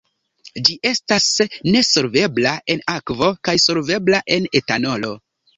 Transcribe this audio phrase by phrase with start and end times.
[0.67, 1.27] Ĝi estas
[1.75, 5.17] nesolvebla en akvo kaj solvebla en etanolo.